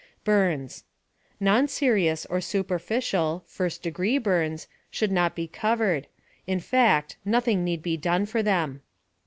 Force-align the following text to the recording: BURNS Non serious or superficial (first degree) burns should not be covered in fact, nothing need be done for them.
BURNS 0.23 0.83
Non 1.39 1.67
serious 1.67 2.25
or 2.25 2.41
superficial 2.41 3.43
(first 3.45 3.83
degree) 3.83 4.17
burns 4.17 4.67
should 4.89 5.11
not 5.11 5.35
be 5.35 5.47
covered 5.47 6.07
in 6.47 6.59
fact, 6.59 7.17
nothing 7.23 7.63
need 7.63 7.83
be 7.83 7.97
done 7.97 8.25
for 8.25 8.41
them. 8.41 8.81